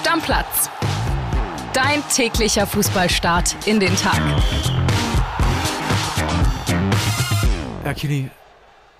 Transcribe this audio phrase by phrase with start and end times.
[0.00, 0.70] Stammplatz.
[1.74, 4.18] Dein täglicher Fußballstart in den Tag.
[7.84, 8.30] Ja, Kili,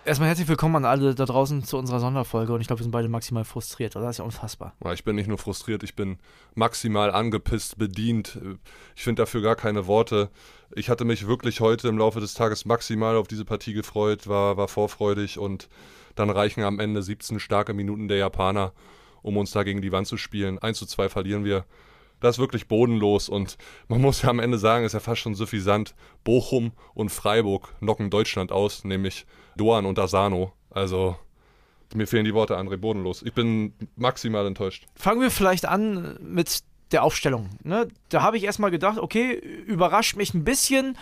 [0.05, 2.91] erstmal herzlich willkommen an alle da draußen zu unserer Sonderfolge und ich glaube, wir sind
[2.91, 4.05] beide maximal frustriert, oder?
[4.05, 4.75] Das ist ja unfassbar.
[4.85, 6.19] Ja, ich bin nicht nur frustriert, ich bin
[6.55, 8.39] maximal angepisst, bedient.
[8.95, 10.29] Ich finde dafür gar keine Worte.
[10.75, 14.59] Ich hatte mich wirklich heute im Laufe des Tages maximal auf diese Partie gefreut, war,
[14.59, 15.71] war vorfreudig und
[16.15, 18.75] dann reichen am Ende 17 starke Minuten der Japaner,
[19.23, 20.59] um uns da gegen die Wand zu spielen.
[20.59, 21.65] 1 zu 2 verlieren wir.
[22.21, 23.57] Das ist wirklich bodenlos und
[23.89, 25.95] man muss ja am Ende sagen, ist ja fast schon suffisant.
[26.23, 29.25] Bochum und Freiburg knocken Deutschland aus, nämlich
[29.57, 30.53] Doan und Asano.
[30.69, 31.17] Also
[31.95, 33.23] mir fehlen die Worte, André, bodenlos.
[33.23, 34.87] Ich bin maximal enttäuscht.
[34.95, 36.63] Fangen wir vielleicht an mit
[36.93, 37.49] der Aufstellung.
[37.63, 37.89] Ne?
[38.09, 40.97] Da habe ich erstmal gedacht, okay, überrascht mich ein bisschen.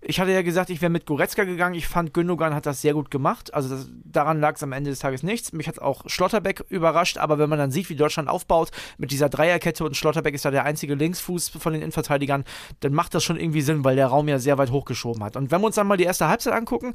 [0.00, 1.74] Ich hatte ja gesagt, ich wäre mit Goretzka gegangen.
[1.74, 3.52] Ich fand, Gündogan hat das sehr gut gemacht.
[3.54, 5.52] Also das, daran lag es am Ende des Tages nichts.
[5.52, 9.28] Mich hat auch Schlotterbeck überrascht, aber wenn man dann sieht, wie Deutschland aufbaut mit dieser
[9.28, 12.44] Dreierkette und Schlotterbeck ist da der einzige Linksfuß von den Innenverteidigern,
[12.80, 15.36] dann macht das schon irgendwie Sinn, weil der Raum ja sehr weit hochgeschoben hat.
[15.36, 16.92] Und wenn wir uns dann mal die erste Halbzeit angucken,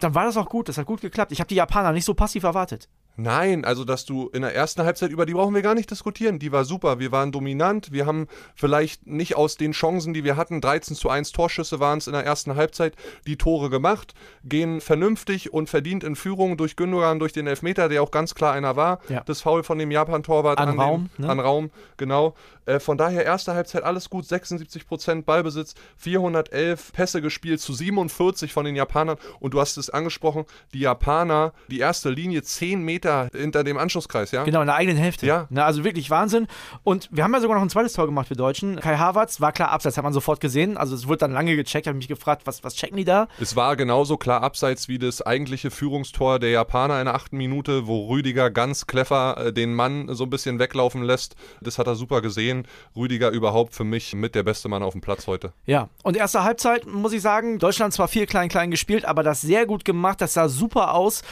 [0.00, 0.68] dann war das auch gut.
[0.68, 1.32] Das hat gut geklappt.
[1.32, 2.88] Ich habe die Japaner nicht so passiv erwartet.
[3.16, 6.38] Nein, also dass du in der ersten Halbzeit über die brauchen wir gar nicht diskutieren.
[6.40, 6.98] Die war super.
[6.98, 7.92] Wir waren dominant.
[7.92, 11.98] Wir haben vielleicht nicht aus den Chancen, die wir hatten, 13 zu 1 Torschüsse waren
[11.98, 12.94] es in der ersten Halbzeit,
[13.26, 18.02] die Tore gemacht, gehen vernünftig und verdient in Führung durch Gündogan, durch den Elfmeter, der
[18.02, 19.00] auch ganz klar einer war.
[19.08, 19.22] Ja.
[19.24, 21.10] Das Foul von dem Japan-Torwart an, an, Raum.
[21.16, 21.30] Dem, ne?
[21.30, 22.34] An Raum, genau.
[22.66, 28.52] Äh, von daher erste Halbzeit alles gut, 76 Prozent Ballbesitz, 411 Pässe gespielt zu 47
[28.52, 29.18] von den Japanern.
[29.38, 33.78] Und du hast es angesprochen, die Japaner, die erste Linie 10 Meter Meter hinter dem
[33.78, 34.44] Anschlusskreis, ja?
[34.44, 35.26] Genau, in der eigenen Hälfte.
[35.26, 35.46] Ja.
[35.50, 36.46] Na, also wirklich Wahnsinn.
[36.82, 38.80] Und wir haben ja sogar noch ein zweites Tor gemacht für Deutschen.
[38.80, 40.76] Kai Havertz war klar abseits, hat man sofort gesehen.
[40.76, 43.28] Also es wurde dann lange gecheckt, habe mich gefragt, was, was checken die da?
[43.40, 47.86] Es war genauso klar abseits wie das eigentliche Führungstor der Japaner in der achten Minute,
[47.86, 51.36] wo Rüdiger ganz clever äh, den Mann so ein bisschen weglaufen lässt.
[51.60, 52.66] Das hat er super gesehen.
[52.96, 55.52] Rüdiger überhaupt für mich mit der beste Mann auf dem Platz heute.
[55.66, 59.66] Ja, und erste Halbzeit, muss ich sagen, Deutschland zwar viel klein-klein gespielt, aber das sehr
[59.66, 61.22] gut gemacht, das sah super aus.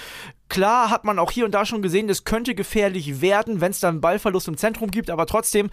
[0.53, 3.81] Klar hat man auch hier und da schon gesehen, das könnte gefährlich werden, wenn es
[3.81, 5.71] dann Ballverlust im Zentrum gibt, aber trotzdem,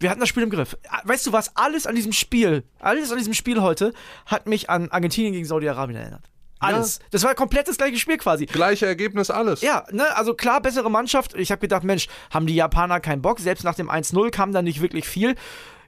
[0.00, 0.76] wir hatten das Spiel im Griff.
[1.04, 3.92] Weißt du was, alles an diesem Spiel, alles an diesem Spiel heute
[4.26, 6.28] hat mich an Argentinien gegen Saudi-Arabien erinnert.
[6.58, 6.98] Alles.
[6.98, 7.04] Ja.
[7.12, 8.46] Das war komplett das gleiche Spiel quasi.
[8.46, 9.60] Gleiche Ergebnis, alles.
[9.60, 11.36] Ja, ne, also klar, bessere Mannschaft.
[11.36, 13.38] Ich habe gedacht, Mensch, haben die Japaner keinen Bock.
[13.38, 15.36] Selbst nach dem 1-0 kam da nicht wirklich viel.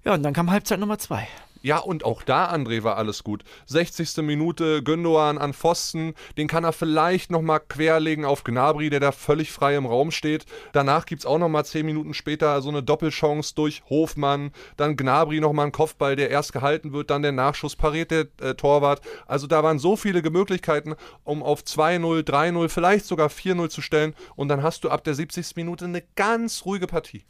[0.04, 1.26] Ja, und dann kam Halbzeit Nummer 2.
[1.60, 3.42] Ja, und auch da, André, war alles gut.
[3.66, 4.18] 60.
[4.18, 9.50] Minute, Gündogan an Pfosten, den kann er vielleicht nochmal querlegen auf Gnabry, der da völlig
[9.50, 10.46] frei im Raum steht.
[10.72, 15.40] Danach gibt es auch nochmal 10 Minuten später so eine Doppelchance durch Hofmann, dann Gnabry
[15.40, 19.00] nochmal einen Kopfball, der erst gehalten wird, dann der Nachschuss pariert der äh, Torwart.
[19.26, 24.14] Also da waren so viele Möglichkeiten, um auf 2-0, 3-0, vielleicht sogar 4-0 zu stellen
[24.36, 25.56] und dann hast du ab der 70.
[25.56, 27.24] Minute eine ganz ruhige Partie.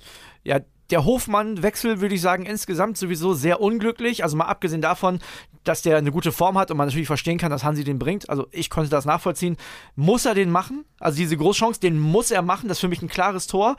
[0.45, 4.23] Ja, der Hofmann-Wechsel, würde ich sagen, insgesamt sowieso sehr unglücklich.
[4.23, 5.19] Also mal abgesehen davon,
[5.65, 8.31] dass der eine gute Form hat und man natürlich verstehen kann, dass Hansi den bringt.
[8.31, 9.57] Also ich konnte das nachvollziehen.
[9.97, 10.85] Muss er den machen?
[10.99, 12.69] Also diese Großchance, den muss er machen.
[12.69, 13.77] Das ist für mich ein klares Tor.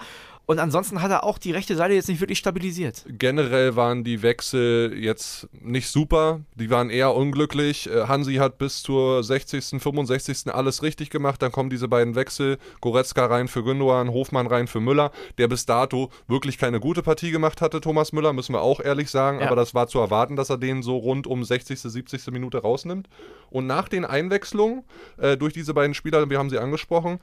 [0.50, 3.06] Und ansonsten hat er auch die rechte Seite jetzt nicht wirklich stabilisiert.
[3.08, 6.42] Generell waren die Wechsel jetzt nicht super.
[6.56, 7.88] Die waren eher unglücklich.
[7.88, 10.52] Äh, Hansi hat bis zur 60., 65.
[10.52, 11.40] alles richtig gemacht.
[11.44, 12.58] Dann kommen diese beiden Wechsel.
[12.82, 17.30] Goretzka rein für Gündogan, Hofmann rein für Müller, der bis dato wirklich keine gute Partie
[17.30, 19.42] gemacht hatte, Thomas Müller, müssen wir auch ehrlich sagen.
[19.42, 19.46] Ja.
[19.46, 22.26] Aber das war zu erwarten, dass er den so rund um 60., 70.
[22.32, 23.08] Minute rausnimmt.
[23.52, 24.84] Und nach den Einwechslungen
[25.18, 27.20] äh, durch diese beiden Spieler, wir haben sie angesprochen,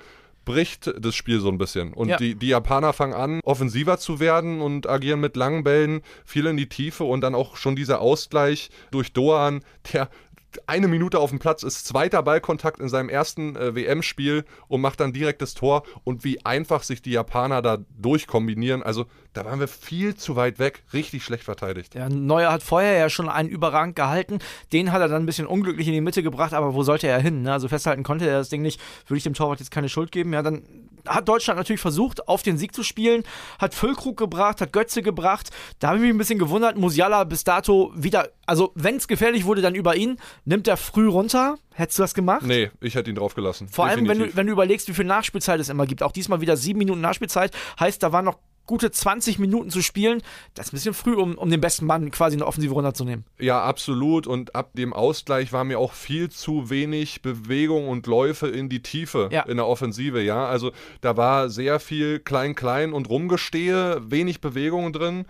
[0.46, 1.92] bricht das Spiel so ein bisschen.
[1.92, 2.16] Und ja.
[2.16, 6.56] die, die Japaner fangen an, offensiver zu werden und agieren mit langen Bällen viel in
[6.56, 9.62] die Tiefe und dann auch schon dieser Ausgleich durch Doan,
[9.92, 10.08] der
[10.66, 15.00] eine Minute auf dem Platz, ist zweiter Ballkontakt in seinem ersten äh, WM-Spiel und macht
[15.00, 15.82] dann direkt das Tor.
[16.04, 18.82] Und wie einfach sich die Japaner da durchkombinieren.
[18.82, 21.94] Also da waren wir viel zu weit weg, richtig schlecht verteidigt.
[21.94, 24.38] Ja, Neuer hat vorher ja schon einen überragend gehalten.
[24.72, 27.18] Den hat er dann ein bisschen unglücklich in die Mitte gebracht, aber wo sollte er
[27.18, 27.42] hin?
[27.42, 27.52] Ne?
[27.52, 28.80] Also festhalten konnte er das Ding nicht.
[29.06, 30.32] Würde ich dem Torwart jetzt keine Schuld geben.
[30.32, 30.62] Ja, dann
[31.06, 33.24] hat Deutschland natürlich versucht, auf den Sieg zu spielen,
[33.58, 35.50] hat Füllkrug gebracht, hat Götze gebracht.
[35.78, 36.76] Da habe ich mich ein bisschen gewundert.
[36.76, 40.18] Musiala bis dato wieder, also wenn es gefährlich wurde, dann über ihn.
[40.44, 41.56] Nimmt er früh runter?
[41.74, 42.42] Hättest du das gemacht?
[42.42, 43.68] Nee, ich hätte ihn draufgelassen.
[43.68, 44.10] Vor Definitiv.
[44.10, 46.02] allem, wenn du, wenn du überlegst, wie viel Nachspielzeit es immer gibt.
[46.02, 47.54] Auch diesmal wieder sieben Minuten Nachspielzeit.
[47.78, 50.22] Heißt, da waren noch gute 20 Minuten zu spielen,
[50.54, 53.24] das ist ein bisschen früh, um, um den besten Mann quasi in der Offensive runterzunehmen.
[53.38, 54.26] Ja, absolut.
[54.26, 58.82] Und ab dem Ausgleich war mir auch viel zu wenig Bewegung und Läufe in die
[58.82, 59.42] Tiefe ja.
[59.42, 60.20] in der Offensive.
[60.22, 65.26] Ja, also da war sehr viel Klein-Klein und Rumgestehe, wenig Bewegung drin.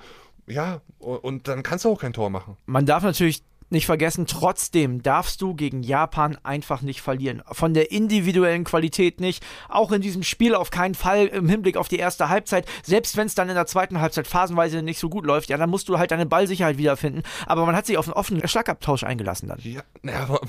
[0.49, 2.57] Ja, und dann kannst du auch kein Tor machen.
[2.67, 7.43] Man darf natürlich nicht vergessen, trotzdem darfst du gegen Japan einfach nicht verlieren.
[7.53, 9.45] Von der individuellen Qualität nicht.
[9.69, 12.67] Auch in diesem Spiel auf keinen Fall im Hinblick auf die erste Halbzeit.
[12.83, 15.71] Selbst wenn es dann in der zweiten Halbzeit phasenweise nicht so gut läuft, ja, dann
[15.71, 17.23] musst du halt deine Ballsicherheit wiederfinden.
[17.47, 19.61] Aber man hat sich auf einen offenen Schlagabtausch eingelassen dann.
[19.63, 19.83] Ja,
[20.21, 20.41] aber,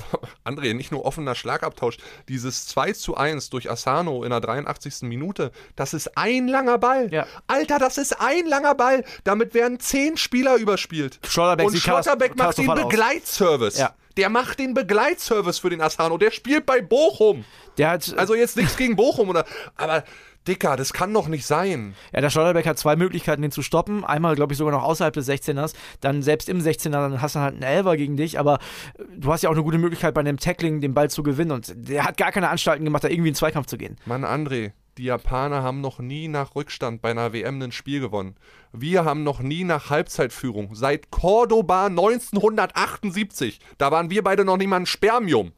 [0.44, 1.98] André, nicht nur offener Schlagabtausch.
[2.28, 5.02] Dieses 2 zu 1 durch Asano in der 83.
[5.02, 7.12] Minute, das ist ein langer Ball.
[7.12, 7.26] Ja.
[7.46, 9.04] Alter, das ist ein langer Ball.
[9.24, 11.18] Damit werden zehn Spieler überspielt.
[11.26, 12.90] Schlotterbeck Und Schlotterbeck macht katastrophal aus.
[13.08, 13.78] Begleitservice.
[13.78, 13.94] Ja.
[14.16, 16.18] Der macht den Begleitservice für den Asano.
[16.18, 17.44] Der spielt bei Bochum.
[17.76, 19.44] Der hat, Also jetzt nichts gegen Bochum oder.
[19.76, 20.02] Aber,
[20.46, 21.94] Dicker, das kann doch nicht sein.
[22.12, 24.04] Ja, der Schlotterbeck hat zwei Möglichkeiten, den zu stoppen.
[24.04, 25.74] Einmal, glaube ich, sogar noch außerhalb des 16ers.
[26.00, 28.38] Dann selbst im 16er, dann hast du halt einen Elfer gegen dich.
[28.40, 28.54] Aber
[28.98, 31.52] äh, du hast ja auch eine gute Möglichkeit, bei einem Tackling den Ball zu gewinnen.
[31.52, 33.96] Und der hat gar keine Anstalten gemacht, da irgendwie in den Zweikampf zu gehen.
[34.06, 38.36] Mann, André, die Japaner haben noch nie nach Rückstand bei einer WM ein Spiel gewonnen.
[38.72, 40.74] Wir haben noch nie nach Halbzeitführung.
[40.74, 43.60] Seit Cordoba 1978.
[43.78, 45.52] Da waren wir beide noch nicht mal ein Spermium.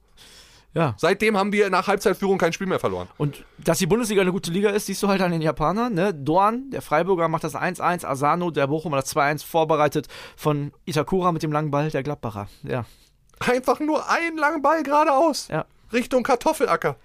[0.73, 0.95] Ja.
[0.99, 3.09] Seitdem haben wir nach Halbzeitführung kein Spiel mehr verloren.
[3.17, 5.95] Und dass die Bundesliga eine gute Liga ist, siehst du halt an den Japanern.
[5.95, 6.15] Ne?
[6.15, 8.07] Dorn, der Freiburger, macht das 1-1.
[8.07, 10.07] Asano, der Bochumer, das 2-1 vorbereitet
[10.37, 12.49] von Itakura mit dem langen Ball, der Gladbacher.
[12.63, 12.85] Ja.
[13.41, 15.49] Einfach nur einen langen Ball geradeaus.
[15.49, 15.65] Ja.
[15.93, 16.97] Richtung Kartoffelacker.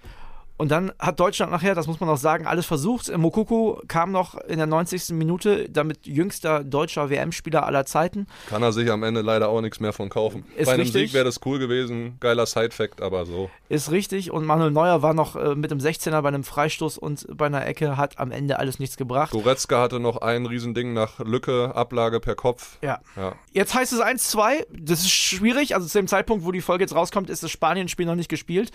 [0.56, 3.14] Und dann hat Deutschland nachher, das muss man auch sagen, alles versucht.
[3.16, 5.10] Mokoko kam noch in der 90.
[5.10, 8.26] Minute, damit jüngster deutscher WM-Spieler aller Zeiten.
[8.48, 10.44] Kann er sich am Ende leider auch nichts mehr von kaufen.
[10.56, 11.10] Ist bei einem richtig.
[11.10, 12.16] Sieg wäre das cool gewesen.
[12.20, 13.50] Geiler Side-Fact, aber so.
[13.68, 14.30] Ist richtig.
[14.30, 17.66] Und Manuel Neuer war noch äh, mit dem 16er bei einem Freistoß und bei einer
[17.66, 19.32] Ecke, hat am Ende alles nichts gebracht.
[19.32, 22.78] Goretzka hatte noch ein Riesending nach Lücke, Ablage per Kopf.
[22.82, 23.00] Ja.
[23.16, 23.34] Ja.
[23.52, 24.66] Jetzt heißt es 1-2.
[24.70, 25.74] Das ist schwierig.
[25.74, 28.70] Also zu dem Zeitpunkt, wo die Folge jetzt rauskommt, ist das Spanien-Spiel noch nicht gespielt.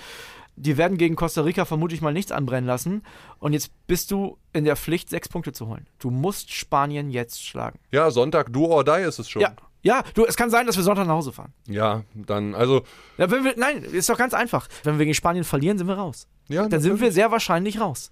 [0.55, 3.03] Die werden gegen Costa Rica vermutlich mal nichts anbrennen lassen.
[3.39, 5.87] Und jetzt bist du in der Pflicht, sechs Punkte zu holen.
[5.99, 7.79] Du musst Spanien jetzt schlagen.
[7.91, 9.41] ja, Sonntag, do or die ist es schon.
[9.41, 9.53] Ja.
[9.83, 11.53] Ja, du, es kann sein, dass wir Sonntag nach Hause fahren.
[11.65, 12.83] Ja, dann, also,
[13.17, 14.67] Ja, wir, nein, ist doch ganz einfach.
[14.83, 16.27] Wenn wir gegen Spanien verlieren, sind wir raus.
[16.49, 18.11] ja, Dann sind wir sehr wahrscheinlich raus.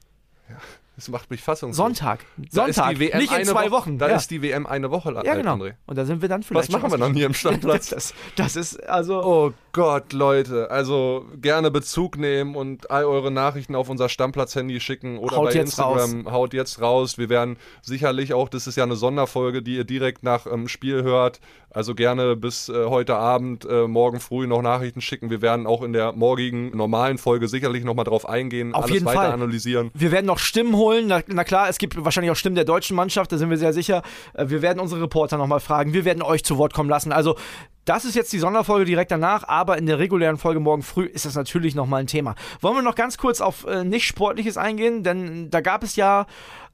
[0.95, 1.77] Das macht mich fassungslos.
[1.77, 2.25] Sonntag.
[2.49, 2.97] Sonntag.
[2.97, 3.99] nicht in zwei Wo- Wochen.
[3.99, 4.15] Da ja.
[4.17, 5.55] ist die WM eine Woche alt, ja, genau.
[5.55, 5.75] André.
[5.85, 6.73] Und da sind wir dann vielleicht.
[6.73, 7.89] Was machen wir dann hier im Stammplatz?
[7.89, 9.23] Das, das ist also.
[9.23, 10.71] Oh Gott, Leute.
[10.71, 15.53] Also gerne Bezug nehmen und all eure Nachrichten auf unser Stammplatz-Handy schicken oder Haut bei
[15.53, 16.31] jetzt Instagram.
[16.31, 17.17] Haut jetzt raus.
[17.17, 21.03] Wir werden sicherlich auch, das ist ja eine Sonderfolge, die ihr direkt nach ähm, Spiel
[21.03, 21.39] hört.
[21.71, 25.29] Also gerne bis äh, heute Abend, äh, morgen früh noch Nachrichten schicken.
[25.29, 29.05] Wir werden auch in der morgigen normalen Folge sicherlich nochmal drauf eingehen, Auf alles jeden
[29.05, 29.31] weiter Fall.
[29.33, 29.91] analysieren.
[29.93, 31.05] Wir werden noch Stimmen holen.
[31.07, 33.73] Na, na klar, es gibt wahrscheinlich auch Stimmen der deutschen Mannschaft, da sind wir sehr
[33.73, 34.01] sicher.
[34.33, 35.93] Äh, Wir werden unsere Reporter nochmal fragen.
[35.93, 37.11] Wir werden euch zu Wort kommen lassen.
[37.11, 37.35] Also,
[37.89, 41.25] das ist jetzt die Sonderfolge direkt danach, aber in der regulären Folge morgen früh ist
[41.25, 42.35] das natürlich nochmal ein Thema.
[42.61, 45.03] Wollen wir noch ganz kurz auf äh, nicht-Sportliches eingehen?
[45.03, 46.27] Denn da gab es ja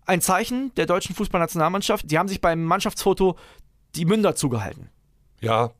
[0.05, 2.11] ein Zeichen der deutschen Fußballnationalmannschaft.
[2.11, 3.37] Die haben sich beim Mannschaftsfoto
[3.95, 4.89] die Münder zugehalten.
[5.39, 5.71] Ja,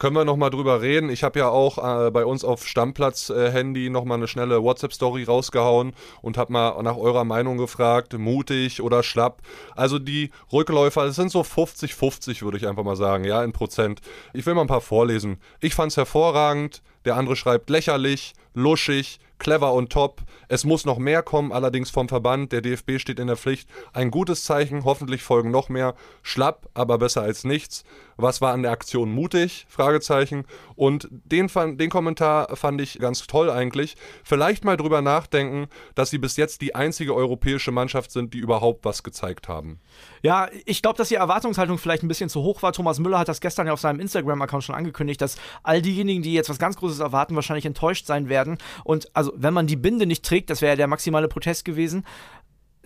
[0.00, 1.10] können wir nochmal drüber reden.
[1.10, 1.76] Ich habe ja auch
[2.06, 5.92] äh, bei uns auf Stammplatz-Handy äh, nochmal eine schnelle WhatsApp-Story rausgehauen
[6.22, 9.42] und habe mal nach eurer Meinung gefragt, mutig oder schlapp.
[9.76, 14.00] Also die Rückläufer, das sind so 50-50, würde ich einfach mal sagen, ja, in Prozent.
[14.32, 15.36] Ich will mal ein paar vorlesen.
[15.60, 16.82] Ich fand's hervorragend.
[17.04, 20.22] Der andere schreibt lächerlich, luschig, clever und top.
[20.46, 22.52] Es muss noch mehr kommen, allerdings vom Verband.
[22.52, 23.68] Der DFB steht in der Pflicht.
[23.92, 25.94] Ein gutes Zeichen, hoffentlich folgen noch mehr.
[26.22, 27.82] Schlapp, aber besser als nichts.
[28.16, 29.66] Was war an der Aktion mutig?
[29.68, 30.44] Fragezeichen.
[30.76, 31.48] Und den,
[31.78, 33.96] den Kommentar fand ich ganz toll eigentlich.
[34.22, 38.84] Vielleicht mal drüber nachdenken, dass sie bis jetzt die einzige europäische Mannschaft sind, die überhaupt
[38.84, 39.80] was gezeigt haben.
[40.22, 42.72] Ja, ich glaube, dass die Erwartungshaltung vielleicht ein bisschen zu hoch war.
[42.72, 46.34] Thomas Müller hat das gestern ja auf seinem Instagram-Account schon angekündigt, dass all diejenigen, die
[46.34, 48.58] jetzt was ganz Großes erwarten, wahrscheinlich enttäuscht sein werden.
[48.84, 52.04] Und also, wenn man die Binde nicht trägt, das wäre ja der maximale Protest gewesen,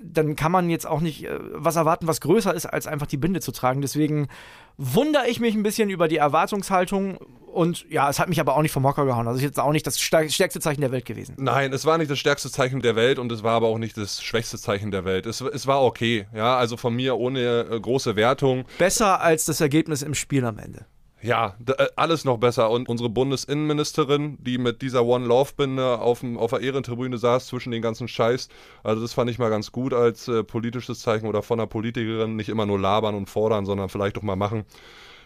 [0.03, 3.17] dann kann man jetzt auch nicht äh, was erwarten, was größer ist, als einfach die
[3.17, 3.81] Binde zu tragen.
[3.81, 4.29] Deswegen
[4.77, 7.17] wundere ich mich ein bisschen über die Erwartungshaltung.
[7.17, 9.29] Und ja, es hat mich aber auch nicht vom Hocker gehauen.
[9.29, 11.37] Also, es ist jetzt auch nicht das stärkste Zeichen der Welt gewesen.
[11.39, 13.97] Nein, es war nicht das stärkste Zeichen der Welt und es war aber auch nicht
[13.97, 15.27] das schwächste Zeichen der Welt.
[15.27, 18.65] Es, es war okay, ja, also von mir ohne äh, große Wertung.
[18.79, 20.87] Besser als das Ergebnis im Spiel am Ende.
[21.25, 22.71] Ja, äh, alles noch besser.
[22.71, 27.71] Und unsere Bundesinnenministerin, die mit dieser One Love Binde auf, auf der Ehrentribüne saß zwischen
[27.71, 28.51] den ganzen Scheiß,
[28.83, 32.37] also das fand ich mal ganz gut als äh, politisches Zeichen oder von einer Politikerin.
[32.37, 34.67] Nicht immer nur labern und fordern, sondern vielleicht doch mal machen.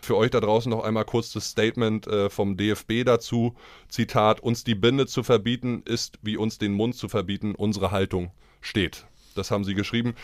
[0.00, 3.56] Für euch da draußen noch einmal kurz das Statement äh, vom DFB dazu.
[3.88, 8.30] Zitat, uns die Binde zu verbieten, ist wie uns den Mund zu verbieten, unsere Haltung
[8.60, 9.04] steht.
[9.34, 10.14] Das haben sie geschrieben.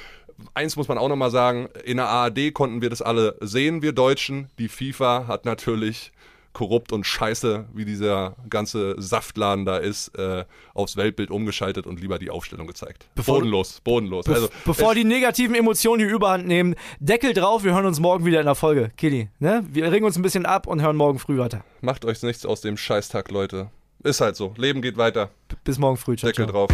[0.55, 3.93] Eins muss man auch nochmal sagen, in der ARD konnten wir das alle sehen, wir
[3.93, 4.49] Deutschen.
[4.59, 6.13] Die FIFA hat natürlich
[6.53, 12.21] korrupt und scheiße, wie dieser ganze Saftladen da ist, äh, aufs Weltbild umgeschaltet und lieber
[12.21, 13.07] die Aufstellung gezeigt.
[13.17, 14.25] Bevor- bodenlos, bodenlos.
[14.27, 18.25] Be also, bevor die negativen Emotionen die Überhand nehmen, Deckel drauf, wir hören uns morgen
[18.25, 18.93] wieder in der Folge.
[18.97, 19.65] Kili, ne?
[19.69, 21.65] Wir ringen uns ein bisschen ab und hören morgen früh weiter.
[21.81, 23.71] macht euch nichts aus dem Scheißtag, Leute.
[24.05, 24.55] Ist halt so.
[24.57, 25.31] Leben geht weiter.
[25.49, 26.15] B- Bis morgen früh.
[26.17, 26.67] Ciao, Deckel ciao.
[26.69, 26.71] drauf.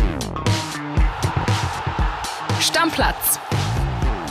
[2.60, 3.38] Stammplatz.